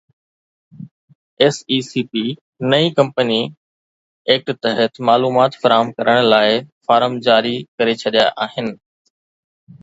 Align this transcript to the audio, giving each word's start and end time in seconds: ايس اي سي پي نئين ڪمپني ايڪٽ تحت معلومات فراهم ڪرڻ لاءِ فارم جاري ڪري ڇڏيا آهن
ايس 1.41 1.57
اي 1.71 1.77
سي 1.89 2.01
پي 2.11 2.23
نئين 2.69 2.87
ڪمپني 2.99 3.41
ايڪٽ 4.31 4.57
تحت 4.65 4.93
معلومات 5.09 5.51
فراهم 5.65 5.89
ڪرڻ 5.99 6.15
لاءِ 6.33 6.49
فارم 6.89 7.13
جاري 7.29 7.55
ڪري 7.77 7.95
ڇڏيا 8.03 8.27
آهن 8.49 8.67